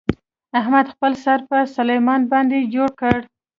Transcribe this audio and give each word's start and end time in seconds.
احمد 0.59 0.85
خپل 0.93 1.11
سر 1.23 1.39
په 1.49 1.57
سلمان 1.75 2.21
باندې 2.31 2.57
جوړ 2.73 2.89
کړ. 2.99 3.17